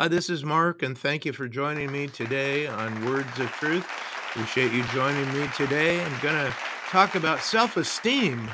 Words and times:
Hi, 0.00 0.08
this 0.08 0.30
is 0.30 0.46
Mark, 0.46 0.82
and 0.82 0.96
thank 0.96 1.26
you 1.26 1.34
for 1.34 1.46
joining 1.46 1.92
me 1.92 2.06
today 2.06 2.66
on 2.66 3.04
Words 3.04 3.38
of 3.38 3.50
Truth. 3.50 3.86
Appreciate 4.30 4.72
you 4.72 4.82
joining 4.94 5.30
me 5.34 5.46
today. 5.54 6.02
I'm 6.02 6.20
going 6.22 6.36
to 6.36 6.54
talk 6.88 7.16
about 7.16 7.42
self 7.42 7.76
esteem 7.76 8.50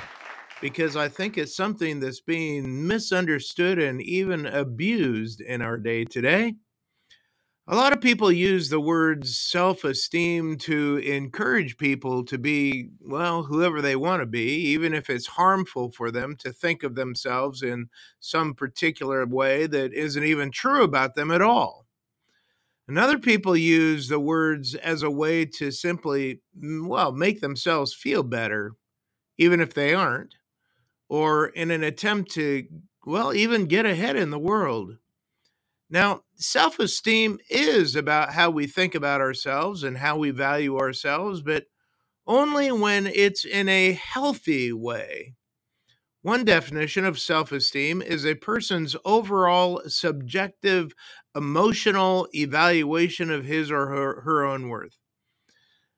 because 0.61 0.97
I 0.97 1.09
think 1.09 1.39
it's 1.39 1.55
something 1.55 2.01
that's 2.01 2.21
being 2.21 2.89
misunderstood 2.89 3.79
and 3.79 4.03
even 4.03 4.45
abused 4.45 5.41
in 5.41 5.63
our 5.63 5.79
day 5.79 6.05
today. 6.05 6.57
A 7.69 7.75
lot 7.77 7.93
of 7.93 8.01
people 8.01 8.31
use 8.31 8.69
the 8.69 8.81
words 8.81 9.39
self 9.39 9.83
esteem 9.85 10.57
to 10.59 10.99
encourage 10.99 11.77
people 11.79 12.25
to 12.25 12.39
be, 12.39 12.91
well, 13.01 13.45
whoever 13.45 13.81
they 13.83 13.95
want 13.97 14.21
to 14.21 14.27
be, 14.27 14.47
even 14.71 14.93
if 14.95 15.09
it's 15.11 15.27
harmful 15.29 15.91
for 15.91 16.11
them 16.11 16.37
to 16.37 16.53
think 16.53 16.83
of 16.83 16.95
themselves 16.97 17.63
in 17.63 17.89
some 18.21 18.55
particular 18.55 19.25
way 19.27 19.67
that 19.67 19.93
isn't 19.93 20.25
even 20.25 20.51
true 20.53 20.83
about 20.85 21.15
them 21.15 21.31
at 21.31 21.43
all. 21.43 21.87
And 22.89 22.99
other 22.99 23.19
people 23.19 23.57
use 23.57 24.09
the 24.09 24.21
words 24.21 24.75
as 24.77 25.03
a 25.03 25.11
way 25.11 25.45
to 25.47 25.71
simply, 25.73 26.41
mm, 26.59 26.87
well, 26.87 27.13
make 27.13 27.41
themselves 27.41 27.93
feel 27.95 28.23
better, 28.23 28.75
even 29.39 29.61
if 29.61 29.75
they 29.75 29.95
aren't, 29.95 30.37
or 31.09 31.49
in 31.49 31.71
an 31.71 31.85
attempt 31.85 32.33
to, 32.33 32.67
well, 33.07 33.35
even 33.35 33.67
get 33.67 33.87
ahead 33.87 34.17
in 34.17 34.31
the 34.31 34.39
world. 34.39 34.99
Now, 35.89 36.23
self 36.35 36.79
esteem 36.79 37.39
is 37.49 37.95
about 37.95 38.33
how 38.33 38.51
we 38.51 38.67
think 38.67 38.95
about 38.95 39.21
ourselves 39.21 39.83
and 39.83 39.99
how 39.99 40.17
we 40.19 40.31
value 40.31 40.79
ourselves, 40.79 41.43
but 41.43 41.65
only 42.27 42.73
when 42.73 43.07
it's 43.07 43.45
in 43.45 43.69
a 43.69 43.93
healthy 43.93 44.73
way. 44.73 45.35
One 46.23 46.45
definition 46.45 47.05
of 47.05 47.21
self 47.21 47.53
esteem 47.53 48.03
is 48.03 48.27
a 48.27 48.35
person's 48.35 48.97
overall 49.05 49.81
subjective 49.87 50.93
emotional 51.37 52.27
evaluation 52.35 53.31
of 53.31 53.45
his 53.45 53.71
or 53.71 53.87
her, 53.87 54.23
her 54.23 54.45
own 54.45 54.69
worth. 54.69 54.99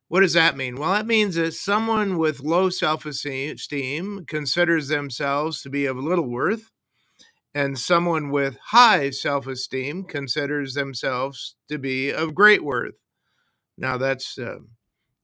What 0.08 0.20
does 0.20 0.34
that 0.34 0.56
mean? 0.56 0.76
Well, 0.76 0.92
that 0.92 1.06
means 1.06 1.36
that 1.36 1.54
someone 1.54 2.18
with 2.18 2.40
low 2.40 2.68
self 2.68 3.06
esteem 3.06 4.26
considers 4.26 4.88
themselves 4.88 5.62
to 5.62 5.70
be 5.70 5.86
of 5.86 5.96
little 5.96 6.28
worth 6.28 6.70
and 7.54 7.78
someone 7.78 8.30
with 8.30 8.58
high 8.66 9.10
self 9.10 9.46
esteem 9.46 10.04
considers 10.04 10.74
themselves 10.74 11.56
to 11.68 11.78
be 11.78 12.10
of 12.10 12.34
great 12.34 12.62
worth. 12.62 13.00
Now, 13.76 13.96
that's 13.96 14.38
uh, 14.38 14.58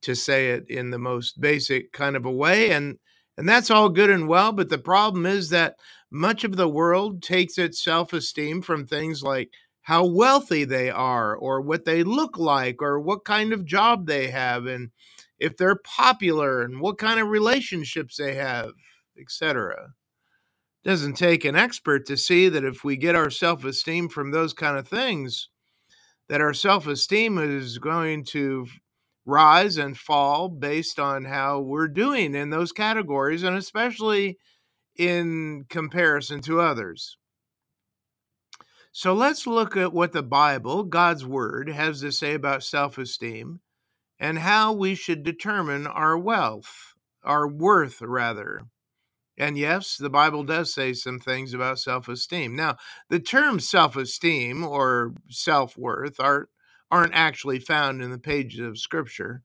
to 0.02 0.14
say 0.14 0.50
it 0.50 0.64
in 0.68 0.90
the 0.90 0.98
most 0.98 1.40
basic 1.40 1.92
kind 1.92 2.16
of 2.16 2.24
a 2.24 2.30
way, 2.30 2.70
and, 2.70 2.98
and 3.36 3.48
that's 3.48 3.70
all 3.70 3.88
good 3.88 4.10
and 4.10 4.28
well. 4.28 4.52
But 4.52 4.68
the 4.68 4.78
problem 4.78 5.26
is 5.26 5.50
that 5.50 5.76
much 6.10 6.44
of 6.44 6.56
the 6.56 6.68
world 6.68 7.22
takes 7.22 7.58
its 7.58 7.82
self 7.82 8.12
esteem 8.12 8.62
from 8.62 8.86
things 8.86 9.22
like 9.22 9.50
how 9.82 10.06
wealthy 10.06 10.64
they 10.64 10.90
are, 10.90 11.36
or 11.36 11.60
what 11.60 11.84
they 11.84 12.02
look 12.02 12.38
like, 12.38 12.80
or 12.80 12.98
what 12.98 13.24
kind 13.24 13.52
of 13.52 13.66
job 13.66 14.06
they 14.06 14.28
have, 14.28 14.66
and 14.66 14.90
if 15.38 15.56
they're 15.56 15.76
popular, 15.76 16.62
and 16.62 16.80
what 16.80 16.96
kind 16.96 17.20
of 17.20 17.28
relationships 17.28 18.16
they 18.16 18.34
have, 18.34 18.70
etc 19.20 19.94
doesn't 20.84 21.14
take 21.14 21.44
an 21.44 21.56
expert 21.56 22.06
to 22.06 22.16
see 22.16 22.48
that 22.48 22.64
if 22.64 22.84
we 22.84 22.96
get 22.96 23.14
our 23.14 23.30
self 23.30 23.64
esteem 23.64 24.08
from 24.08 24.30
those 24.30 24.52
kind 24.52 24.76
of 24.76 24.86
things, 24.86 25.48
that 26.28 26.40
our 26.40 26.54
self 26.54 26.86
esteem 26.86 27.38
is 27.38 27.78
going 27.78 28.24
to 28.24 28.66
rise 29.26 29.78
and 29.78 29.96
fall 29.96 30.48
based 30.48 31.00
on 31.00 31.24
how 31.24 31.58
we're 31.58 31.88
doing 31.88 32.34
in 32.34 32.50
those 32.50 32.72
categories, 32.72 33.42
and 33.42 33.56
especially 33.56 34.38
in 34.96 35.64
comparison 35.68 36.40
to 36.42 36.60
others. 36.60 37.16
So 38.92 39.12
let's 39.12 39.46
look 39.46 39.76
at 39.76 39.92
what 39.92 40.12
the 40.12 40.22
Bible, 40.22 40.84
God's 40.84 41.26
Word, 41.26 41.68
has 41.68 42.00
to 42.02 42.12
say 42.12 42.34
about 42.34 42.62
self 42.62 42.98
esteem 42.98 43.60
and 44.20 44.38
how 44.38 44.72
we 44.72 44.94
should 44.94 45.24
determine 45.24 45.86
our 45.86 46.16
wealth, 46.16 46.94
our 47.24 47.48
worth, 47.48 48.00
rather. 48.00 48.62
And 49.36 49.58
yes, 49.58 49.96
the 49.96 50.10
Bible 50.10 50.44
does 50.44 50.72
say 50.72 50.92
some 50.92 51.18
things 51.18 51.54
about 51.54 51.80
self 51.80 52.08
esteem. 52.08 52.54
Now, 52.54 52.76
the 53.08 53.18
term 53.18 53.58
self 53.58 53.96
esteem 53.96 54.64
or 54.64 55.14
self 55.28 55.76
worth 55.76 56.20
are, 56.20 56.48
aren't 56.90 57.14
actually 57.14 57.58
found 57.58 58.00
in 58.00 58.10
the 58.10 58.18
pages 58.18 58.60
of 58.60 58.78
Scripture. 58.78 59.42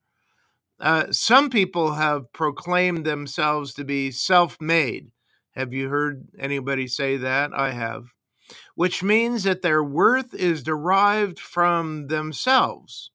Uh, 0.80 1.12
some 1.12 1.50
people 1.50 1.94
have 1.94 2.32
proclaimed 2.32 3.06
themselves 3.06 3.74
to 3.74 3.84
be 3.84 4.12
self 4.12 4.62
made. 4.62 5.12
Have 5.52 5.74
you 5.74 5.90
heard 5.90 6.28
anybody 6.38 6.88
say 6.88 7.18
that? 7.18 7.52
I 7.54 7.72
have. 7.72 8.14
Which 8.76 9.02
means 9.02 9.44
that 9.44 9.64
their 9.64 9.84
worth 9.84 10.34
is 10.36 10.64
derived 10.64 11.40
from 11.40 12.08
themselves. 12.08 13.10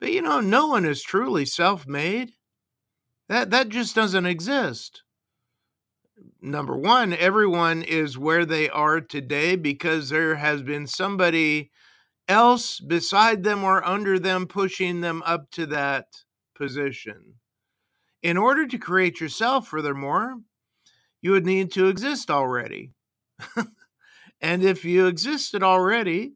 But 0.00 0.12
you 0.12 0.20
know, 0.20 0.40
no 0.40 0.66
one 0.66 0.84
is 0.84 1.02
truly 1.02 1.44
self 1.44 1.86
made. 1.86 2.32
That, 3.28 3.50
that 3.50 3.68
just 3.68 3.94
doesn't 3.94 4.26
exist 4.26 5.04
number 6.40 6.76
one, 6.76 7.12
everyone 7.12 7.82
is 7.82 8.18
where 8.18 8.44
they 8.44 8.68
are 8.68 9.00
today 9.00 9.56
because 9.56 10.08
there 10.08 10.36
has 10.36 10.62
been 10.62 10.86
somebody 10.86 11.70
else 12.28 12.80
beside 12.80 13.42
them 13.42 13.64
or 13.64 13.86
under 13.86 14.18
them 14.18 14.46
pushing 14.46 15.00
them 15.00 15.22
up 15.26 15.50
to 15.50 15.66
that 15.66 16.06
position. 16.54 17.34
In 18.22 18.36
order 18.36 18.66
to 18.66 18.78
create 18.78 19.20
yourself, 19.20 19.68
furthermore, 19.68 20.36
you 21.22 21.32
would 21.32 21.46
need 21.46 21.72
to 21.72 21.88
exist 21.88 22.30
already. 22.30 22.92
and 24.40 24.62
if 24.62 24.84
you 24.84 25.06
existed 25.06 25.62
already, 25.62 26.34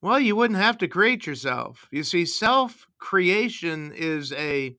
well, 0.00 0.20
you 0.20 0.36
wouldn't 0.36 0.60
have 0.60 0.78
to 0.78 0.88
create 0.88 1.26
yourself. 1.26 1.88
You 1.90 2.04
see, 2.04 2.24
self 2.24 2.86
creation 2.98 3.92
is 3.94 4.32
a 4.32 4.76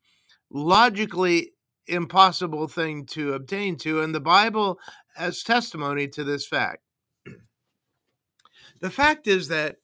logically 0.50 1.52
impossible 1.90 2.68
thing 2.68 3.06
to 3.08 3.34
obtain 3.34 3.76
to, 3.78 4.02
and 4.02 4.14
the 4.14 4.20
Bible 4.20 4.80
has 5.16 5.44
testimony 5.44 6.08
to 6.10 6.24
this 6.24 6.46
fact. 6.48 6.84
The 8.80 8.90
fact 8.90 9.28
is 9.28 9.48
that 9.50 9.78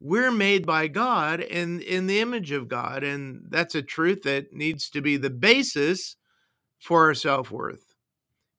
we're 0.00 0.30
made 0.30 0.66
by 0.66 0.88
God 0.88 1.40
and 1.40 1.80
in 1.80 2.06
the 2.06 2.20
image 2.20 2.52
of 2.52 2.68
God, 2.68 3.02
and 3.02 3.46
that's 3.48 3.74
a 3.74 3.82
truth 3.82 4.22
that 4.24 4.52
needs 4.52 4.90
to 4.90 5.00
be 5.00 5.16
the 5.16 5.30
basis 5.30 6.16
for 6.78 7.04
our 7.06 7.14
self 7.14 7.50
worth. 7.50 7.94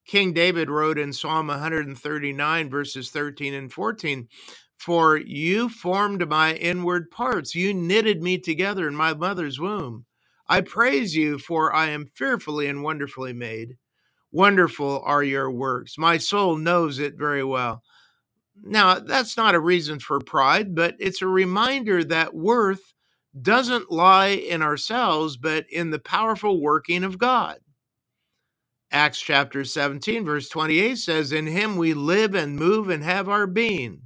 King 0.07 0.33
David 0.33 0.69
wrote 0.69 0.97
in 0.97 1.13
Psalm 1.13 1.47
139, 1.47 2.69
verses 2.69 3.09
13 3.09 3.53
and 3.53 3.71
14, 3.71 4.27
For 4.77 5.17
you 5.17 5.67
formed 5.69 6.27
my 6.27 6.53
inward 6.53 7.11
parts, 7.11 7.53
you 7.53 7.73
knitted 7.73 8.23
me 8.23 8.37
together 8.37 8.87
in 8.87 8.95
my 8.95 9.13
mother's 9.13 9.59
womb. 9.59 10.05
I 10.49 10.61
praise 10.61 11.15
you, 11.15 11.39
for 11.39 11.73
I 11.73 11.89
am 11.89 12.05
fearfully 12.05 12.67
and 12.67 12.83
wonderfully 12.83 13.33
made. 13.33 13.77
Wonderful 14.31 15.01
are 15.05 15.23
your 15.23 15.51
works. 15.51 15.97
My 15.97 16.17
soul 16.17 16.57
knows 16.57 16.99
it 16.99 17.15
very 17.17 17.43
well. 17.43 17.83
Now, 18.63 18.99
that's 18.99 19.37
not 19.37 19.55
a 19.55 19.59
reason 19.59 19.99
for 19.99 20.19
pride, 20.19 20.75
but 20.75 20.95
it's 20.99 21.21
a 21.21 21.27
reminder 21.27 22.03
that 22.05 22.33
worth 22.33 22.93
doesn't 23.39 23.91
lie 23.91 24.29
in 24.29 24.61
ourselves, 24.61 25.37
but 25.37 25.65
in 25.71 25.91
the 25.91 25.99
powerful 25.99 26.61
working 26.61 27.03
of 27.03 27.17
God. 27.17 27.57
Acts 28.91 29.19
chapter 29.21 29.65
17, 29.65 30.25
verse 30.25 30.49
28 30.49 30.97
says, 30.97 31.31
In 31.31 31.47
him 31.47 31.75
we 31.77 31.93
live 31.93 32.33
and 32.33 32.55
move 32.55 32.89
and 32.89 33.03
have 33.03 33.27
our 33.29 33.45
being. 33.47 34.03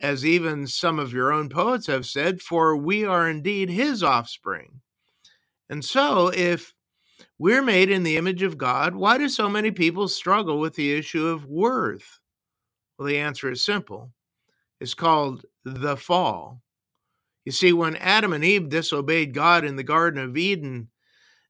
As 0.00 0.26
even 0.26 0.66
some 0.66 0.98
of 0.98 1.12
your 1.14 1.32
own 1.32 1.48
poets 1.48 1.86
have 1.86 2.06
said, 2.06 2.42
for 2.42 2.76
we 2.76 3.04
are 3.04 3.28
indeed 3.28 3.70
his 3.70 4.02
offspring. 4.02 4.82
And 5.68 5.84
so, 5.84 6.28
if 6.28 6.74
we're 7.38 7.62
made 7.62 7.90
in 7.90 8.02
the 8.02 8.16
image 8.16 8.42
of 8.42 8.58
God, 8.58 8.94
why 8.94 9.18
do 9.18 9.28
so 9.28 9.48
many 9.48 9.70
people 9.70 10.08
struggle 10.08 10.58
with 10.58 10.74
the 10.74 10.92
issue 10.92 11.26
of 11.26 11.46
worth? 11.46 12.20
Well, 12.98 13.08
the 13.08 13.18
answer 13.18 13.50
is 13.50 13.64
simple 13.64 14.12
it's 14.80 14.94
called 14.94 15.44
the 15.64 15.96
fall. 15.96 16.62
You 17.44 17.52
see, 17.52 17.72
when 17.72 17.96
Adam 17.96 18.32
and 18.32 18.44
Eve 18.44 18.68
disobeyed 18.68 19.32
God 19.32 19.64
in 19.64 19.76
the 19.76 19.84
Garden 19.84 20.20
of 20.20 20.36
Eden, 20.36 20.88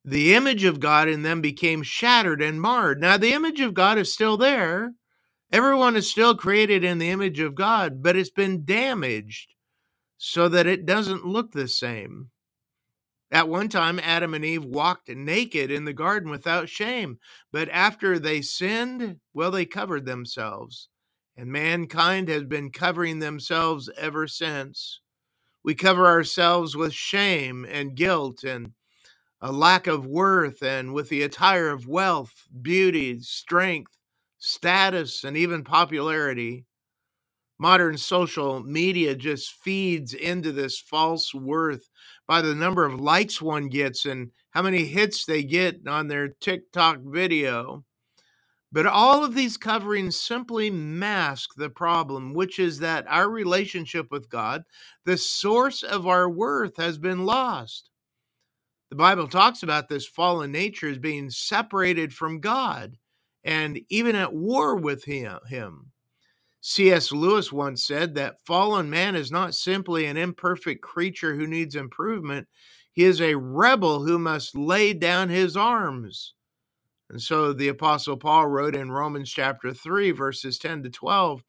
the 0.04 0.34
image 0.34 0.62
of 0.62 0.78
God 0.78 1.08
in 1.08 1.22
them 1.22 1.40
became 1.40 1.82
shattered 1.82 2.40
and 2.40 2.60
marred. 2.60 3.00
Now, 3.00 3.16
the 3.16 3.32
image 3.32 3.60
of 3.60 3.74
God 3.74 3.98
is 3.98 4.12
still 4.12 4.36
there. 4.36 4.92
Everyone 5.52 5.96
is 5.96 6.10
still 6.10 6.36
created 6.36 6.84
in 6.84 6.98
the 6.98 7.10
image 7.10 7.40
of 7.40 7.54
God, 7.54 8.02
but 8.02 8.14
it's 8.14 8.30
been 8.30 8.64
damaged 8.64 9.54
so 10.18 10.48
that 10.48 10.66
it 10.66 10.86
doesn't 10.86 11.26
look 11.26 11.52
the 11.52 11.68
same. 11.68 12.30
At 13.32 13.48
one 13.48 13.68
time, 13.68 13.98
Adam 13.98 14.34
and 14.34 14.44
Eve 14.44 14.64
walked 14.64 15.08
naked 15.08 15.70
in 15.70 15.84
the 15.84 15.92
garden 15.92 16.30
without 16.30 16.68
shame, 16.68 17.18
but 17.52 17.68
after 17.70 18.18
they 18.18 18.40
sinned, 18.40 19.18
well, 19.34 19.50
they 19.50 19.66
covered 19.66 20.06
themselves. 20.06 20.88
And 21.36 21.50
mankind 21.50 22.28
has 22.28 22.44
been 22.44 22.70
covering 22.70 23.18
themselves 23.18 23.90
ever 23.98 24.26
since. 24.26 25.00
We 25.64 25.74
cover 25.74 26.06
ourselves 26.06 26.76
with 26.76 26.94
shame 26.94 27.66
and 27.68 27.96
guilt 27.96 28.44
and 28.44 28.72
a 29.40 29.52
lack 29.52 29.86
of 29.86 30.06
worth, 30.06 30.62
and 30.62 30.94
with 30.94 31.08
the 31.08 31.22
attire 31.22 31.68
of 31.68 31.86
wealth, 31.86 32.48
beauty, 32.62 33.20
strength, 33.20 33.92
status, 34.38 35.24
and 35.24 35.36
even 35.36 35.62
popularity. 35.62 36.64
Modern 37.58 37.96
social 37.96 38.62
media 38.62 39.14
just 39.14 39.52
feeds 39.52 40.12
into 40.12 40.52
this 40.52 40.78
false 40.78 41.34
worth 41.34 41.88
by 42.26 42.42
the 42.42 42.54
number 42.54 42.84
of 42.84 43.00
likes 43.00 43.40
one 43.40 43.68
gets 43.68 44.04
and 44.04 44.30
how 44.50 44.62
many 44.62 44.84
hits 44.86 45.24
they 45.24 45.42
get 45.42 45.86
on 45.86 46.08
their 46.08 46.28
TikTok 46.28 46.98
video. 47.02 47.84
But 48.72 48.86
all 48.86 49.24
of 49.24 49.34
these 49.34 49.56
coverings 49.56 50.20
simply 50.20 50.70
mask 50.70 51.50
the 51.56 51.70
problem, 51.70 52.34
which 52.34 52.58
is 52.58 52.80
that 52.80 53.06
our 53.08 53.30
relationship 53.30 54.10
with 54.10 54.28
God, 54.28 54.64
the 55.04 55.16
source 55.16 55.82
of 55.82 56.06
our 56.06 56.28
worth, 56.28 56.76
has 56.76 56.98
been 56.98 57.24
lost. 57.24 57.90
The 58.90 58.96
Bible 58.96 59.28
talks 59.28 59.62
about 59.62 59.88
this 59.88 60.06
fallen 60.06 60.52
nature 60.52 60.88
as 60.88 60.98
being 60.98 61.30
separated 61.30 62.12
from 62.12 62.40
God 62.40 62.98
and 63.44 63.80
even 63.88 64.14
at 64.16 64.34
war 64.34 64.76
with 64.76 65.04
him. 65.04 65.92
C.S. 66.60 67.12
Lewis 67.12 67.52
once 67.52 67.84
said 67.84 68.14
that 68.14 68.44
fallen 68.44 68.90
man 68.90 69.14
is 69.14 69.30
not 69.30 69.54
simply 69.54 70.06
an 70.06 70.16
imperfect 70.16 70.82
creature 70.82 71.36
who 71.36 71.46
needs 71.46 71.76
improvement, 71.76 72.48
he 72.92 73.04
is 73.04 73.20
a 73.20 73.36
rebel 73.36 74.04
who 74.04 74.18
must 74.18 74.56
lay 74.56 74.92
down 74.92 75.28
his 75.28 75.56
arms. 75.56 76.34
And 77.08 77.22
so 77.22 77.52
the 77.52 77.68
Apostle 77.68 78.16
Paul 78.16 78.46
wrote 78.46 78.74
in 78.74 78.90
Romans 78.90 79.30
chapter 79.30 79.72
3, 79.72 80.10
verses 80.10 80.58
10 80.58 80.82
to 80.84 80.90
12, 80.90 81.44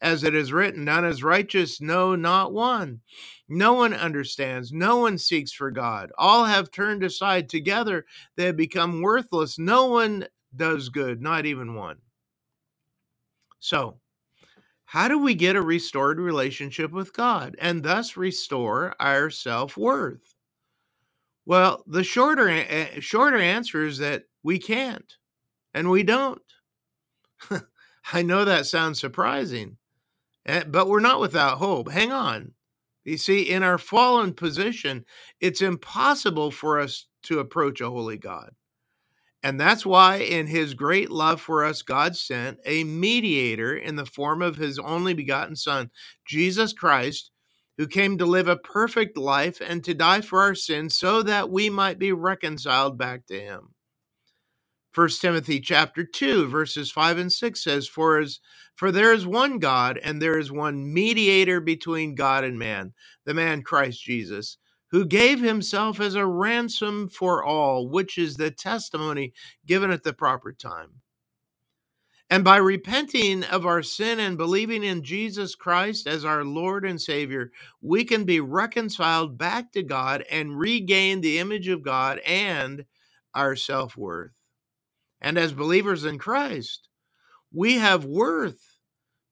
as 0.00 0.22
it 0.22 0.34
is 0.34 0.52
written, 0.52 0.84
None 0.84 1.04
is 1.04 1.22
righteous, 1.22 1.80
no, 1.80 2.14
not 2.14 2.52
one. 2.52 3.00
No 3.48 3.72
one 3.72 3.94
understands, 3.94 4.70
no 4.72 4.98
one 4.98 5.18
seeks 5.18 5.52
for 5.52 5.70
God. 5.70 6.12
All 6.18 6.44
have 6.44 6.70
turned 6.70 7.02
aside 7.02 7.48
together, 7.48 8.04
they 8.36 8.44
have 8.46 8.56
become 8.56 9.00
worthless. 9.00 9.58
No 9.58 9.86
one 9.86 10.26
does 10.54 10.88
good, 10.88 11.22
not 11.22 11.46
even 11.46 11.74
one. 11.74 11.98
So, 13.60 13.98
how 14.92 15.06
do 15.06 15.18
we 15.18 15.34
get 15.34 15.54
a 15.54 15.60
restored 15.60 16.18
relationship 16.18 16.92
with 16.92 17.12
God 17.12 17.56
and 17.60 17.82
thus 17.82 18.16
restore 18.16 18.94
our 18.98 19.28
self 19.28 19.76
worth? 19.76 20.34
Well, 21.44 21.84
the 21.86 22.02
shorter, 22.02 22.48
shorter 22.98 23.36
answer 23.36 23.84
is 23.84 23.98
that 23.98 24.24
we 24.42 24.58
can't 24.58 25.16
and 25.74 25.90
we 25.90 26.04
don't. 26.04 26.40
I 28.14 28.22
know 28.22 28.46
that 28.46 28.64
sounds 28.64 28.98
surprising, 28.98 29.76
eh, 30.46 30.64
but 30.66 30.88
we're 30.88 31.00
not 31.00 31.20
without 31.20 31.58
hope. 31.58 31.90
Hang 31.90 32.10
on. 32.10 32.52
You 33.04 33.18
see, 33.18 33.42
in 33.42 33.62
our 33.62 33.76
fallen 33.76 34.32
position, 34.32 35.04
it's 35.38 35.60
impossible 35.60 36.50
for 36.50 36.80
us 36.80 37.08
to 37.24 37.40
approach 37.40 37.82
a 37.82 37.90
holy 37.90 38.16
God. 38.16 38.52
And 39.42 39.60
that's 39.60 39.86
why, 39.86 40.16
in 40.16 40.48
his 40.48 40.74
great 40.74 41.10
love 41.10 41.40
for 41.40 41.64
us, 41.64 41.82
God 41.82 42.16
sent 42.16 42.58
a 42.64 42.82
mediator 42.82 43.76
in 43.76 43.96
the 43.96 44.06
form 44.06 44.42
of 44.42 44.56
his 44.56 44.78
only 44.80 45.14
begotten 45.14 45.54
Son, 45.54 45.90
Jesus 46.26 46.72
Christ, 46.72 47.30
who 47.76 47.86
came 47.86 48.18
to 48.18 48.26
live 48.26 48.48
a 48.48 48.56
perfect 48.56 49.16
life 49.16 49.60
and 49.64 49.84
to 49.84 49.94
die 49.94 50.20
for 50.20 50.42
our 50.42 50.56
sins 50.56 50.96
so 50.96 51.22
that 51.22 51.50
we 51.50 51.70
might 51.70 51.98
be 51.98 52.12
reconciled 52.12 52.98
back 52.98 53.26
to 53.26 53.38
him. 53.38 53.74
1 54.94 55.08
Timothy 55.20 55.60
chapter 55.60 56.02
2 56.02 56.48
verses 56.48 56.90
5 56.90 57.18
and 57.18 57.32
6 57.32 57.62
says 57.62 57.86
for 57.86 58.18
as 58.18 58.40
for 58.74 58.90
there 58.90 59.12
is 59.12 59.26
one 59.26 59.58
God 59.58 59.98
and 60.02 60.20
there 60.20 60.38
is 60.38 60.50
one 60.50 60.92
mediator 60.92 61.60
between 61.60 62.16
God 62.16 62.42
and 62.42 62.58
man 62.58 62.94
the 63.24 63.34
man 63.34 63.62
Christ 63.62 64.02
Jesus 64.02 64.56
who 64.90 65.04
gave 65.04 65.40
himself 65.40 66.00
as 66.00 66.14
a 66.14 66.26
ransom 66.26 67.08
for 67.08 67.44
all, 67.44 67.88
which 67.88 68.16
is 68.18 68.36
the 68.36 68.50
testimony 68.50 69.32
given 69.66 69.90
at 69.90 70.02
the 70.02 70.12
proper 70.12 70.52
time. 70.52 71.00
And 72.30 72.44
by 72.44 72.58
repenting 72.58 73.42
of 73.44 73.64
our 73.64 73.82
sin 73.82 74.20
and 74.20 74.36
believing 74.36 74.84
in 74.84 75.02
Jesus 75.02 75.54
Christ 75.54 76.06
as 76.06 76.26
our 76.26 76.44
Lord 76.44 76.84
and 76.84 77.00
Savior, 77.00 77.50
we 77.80 78.04
can 78.04 78.24
be 78.24 78.38
reconciled 78.38 79.38
back 79.38 79.72
to 79.72 79.82
God 79.82 80.24
and 80.30 80.58
regain 80.58 81.20
the 81.20 81.38
image 81.38 81.68
of 81.68 81.82
God 81.82 82.18
and 82.26 82.84
our 83.34 83.56
self 83.56 83.96
worth. 83.96 84.34
And 85.20 85.38
as 85.38 85.52
believers 85.54 86.04
in 86.04 86.18
Christ, 86.18 86.88
we 87.52 87.78
have 87.78 88.04
worth 88.04 88.67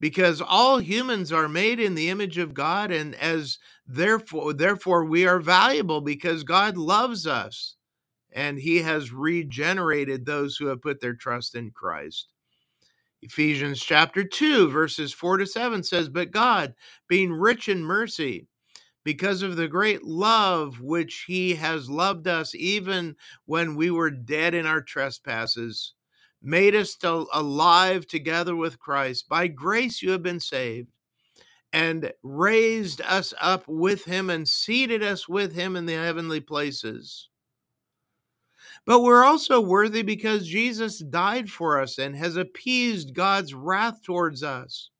because 0.01 0.41
all 0.41 0.79
humans 0.79 1.33
are 1.33 1.49
made 1.49 1.81
in 1.81 1.95
the 1.95 2.11
image 2.11 2.39
of 2.39 2.55
God 2.55 2.91
and 2.91 3.15
as 3.15 3.59
therefore 3.87 4.53
therefore 4.53 5.05
we 5.05 5.27
are 5.27 5.41
valuable 5.41 6.01
because 6.01 6.45
God 6.45 6.77
loves 6.77 7.27
us 7.27 7.77
and 8.33 8.59
he 8.59 8.83
has 8.83 9.13
regenerated 9.13 10.27
those 10.27 10.57
who 10.57 10.67
have 10.67 10.83
put 10.83 11.01
their 11.01 11.15
trust 11.15 11.55
in 11.55 11.71
Christ. 11.71 12.33
Ephesians 13.23 13.81
chapter 13.81 14.23
2 14.23 14.69
verses 14.69 15.13
4 15.13 15.39
to 15.39 15.47
7 15.47 15.83
says 15.83 16.09
but 16.09 16.31
God 16.31 16.75
being 17.09 17.33
rich 17.33 17.69
in 17.69 17.83
mercy 17.83 18.47
because 19.05 19.41
of 19.43 19.57
the 19.57 19.69
great 19.69 20.05
love 20.05 20.81
which 20.81 21.25
he 21.27 21.55
has 21.55 21.89
loved 21.89 22.29
us 22.29 22.55
even 22.55 23.17
when 23.47 23.75
we 23.75 23.91
were 23.91 24.11
dead 24.11 24.53
in 24.53 24.67
our 24.67 24.83
trespasses 24.83 25.95
made 26.47 26.77
us 26.77 26.97
alive 27.03 28.07
together 28.07 28.55
with 28.55 28.79
Christ. 28.79 29.29
By 29.29 29.49
grace 29.49 30.01
you 30.01 30.13
have 30.13 30.23
been 30.23 30.41
saved, 30.41 30.89
and 31.73 32.13
raised 32.23 33.01
us 33.03 33.35
up 33.41 33.65
with 33.67 34.05
him 34.05 34.31
and 34.31 34.49
seated 34.49 35.03
us 35.03 35.29
with 35.29 35.55
him 35.55 35.75
in 35.75 35.87
the 35.87 35.95
heavenly 35.95 36.41
places. 36.41 37.29
But 38.87 39.03
we're 39.03 39.25
also 39.25 39.61
worthy 39.61 40.03
because 40.03 40.47
Jesus 40.47 41.01
died 41.01 41.51
for 41.51 41.81
us 41.81 41.99
and 41.99 42.15
has 42.15 42.37
appeased 42.37 43.15
God's 43.15 43.53
wrath 43.53 44.01
towards 44.03 44.45
us. 44.45 44.91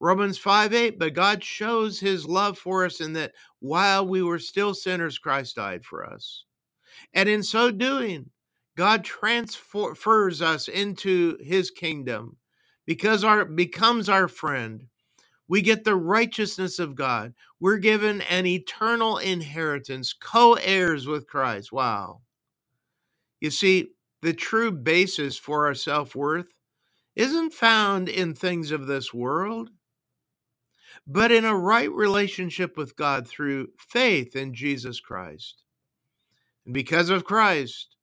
Romans 0.00 0.36
5 0.36 0.74
8, 0.74 0.98
but 0.98 1.14
God 1.14 1.42
shows 1.44 2.00
his 2.00 2.26
love 2.26 2.58
for 2.58 2.84
us 2.84 3.00
in 3.00 3.12
that 3.12 3.32
while 3.60 4.06
we 4.06 4.20
were 4.20 4.40
still 4.40 4.74
sinners, 4.74 5.18
Christ 5.18 5.56
died 5.56 5.84
for 5.84 6.04
us. 6.04 6.44
And 7.14 7.28
in 7.28 7.42
so 7.42 7.70
doing, 7.70 8.30
God 8.76 9.04
transfers 9.04 10.42
us 10.42 10.68
into 10.68 11.38
his 11.40 11.70
kingdom 11.70 12.36
because 12.86 13.24
our 13.24 13.44
becomes 13.44 14.08
our 14.08 14.28
friend. 14.28 14.84
We 15.48 15.62
get 15.62 15.84
the 15.84 15.96
righteousness 15.96 16.78
of 16.78 16.94
God. 16.94 17.34
We're 17.58 17.78
given 17.78 18.20
an 18.22 18.46
eternal 18.46 19.16
inheritance, 19.16 20.12
co-heirs 20.12 21.06
with 21.06 21.26
Christ. 21.26 21.72
Wow. 21.72 22.20
You 23.40 23.50
see, 23.50 23.92
the 24.22 24.34
true 24.34 24.72
basis 24.72 25.38
for 25.38 25.66
our 25.66 25.74
self-worth 25.74 26.58
isn't 27.14 27.54
found 27.54 28.08
in 28.08 28.34
things 28.34 28.70
of 28.70 28.86
this 28.86 29.14
world, 29.14 29.70
but 31.06 31.32
in 31.32 31.44
a 31.44 31.56
right 31.56 31.90
relationship 31.90 32.76
with 32.76 32.96
God 32.96 33.26
through 33.26 33.68
faith 33.78 34.36
in 34.36 34.52
Jesus 34.52 35.00
Christ. 35.00 35.62
And 36.64 36.74
because 36.74 37.08
of 37.08 37.24
Christ, 37.24 37.95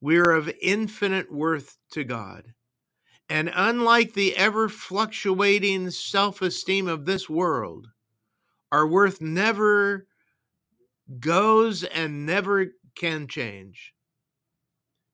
we 0.00 0.18
are 0.18 0.30
of 0.30 0.52
infinite 0.60 1.32
worth 1.32 1.78
to 1.92 2.04
God. 2.04 2.52
And 3.28 3.50
unlike 3.54 4.12
the 4.12 4.36
ever 4.36 4.68
fluctuating 4.68 5.90
self 5.90 6.42
esteem 6.42 6.86
of 6.86 7.06
this 7.06 7.28
world, 7.28 7.88
our 8.70 8.86
worth 8.86 9.20
never 9.20 10.06
goes 11.20 11.82
and 11.82 12.26
never 12.26 12.66
can 12.94 13.26
change 13.26 13.94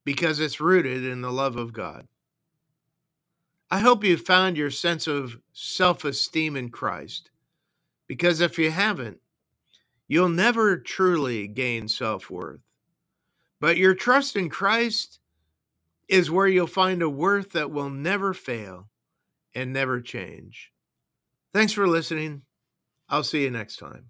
because 0.05 0.41
it's 0.41 0.61
rooted 0.61 1.05
in 1.05 1.21
the 1.21 1.33
love 1.33 1.57
of 1.57 1.73
God. 1.73 2.07
I 3.71 3.79
hope 3.79 4.05
you 4.05 4.17
found 4.19 4.57
your 4.57 4.71
sense 4.71 5.07
of 5.07 5.39
self 5.53 6.05
esteem 6.05 6.57
in 6.57 6.71
Christ 6.71 7.31
because 8.07 8.41
if 8.41 8.59
you 8.59 8.71
haven't, 8.71 9.21
you'll 10.07 10.29
never 10.29 10.77
truly 10.77 11.49
gain 11.49 11.89
self 11.89 12.31
worth. 12.31 12.61
But 13.63 13.77
your 13.77 13.95
trust 13.95 14.35
in 14.35 14.51
Christ 14.51 15.21
is 16.09 16.33
where 16.33 16.49
you'll 16.49 16.67
find 16.67 17.01
a 17.01 17.09
worth 17.09 17.53
that 17.53 17.71
will 17.71 17.91
never 17.91 18.35
fail 18.35 18.89
and 19.55 19.73
never 19.73 20.01
change. 20.01 20.73
Thanks 21.55 21.73
for 21.73 21.87
listening. 21.87 22.43
I'll 23.09 23.23
see 23.23 23.45
you 23.45 23.53
next 23.53 23.77
time. 23.77 24.07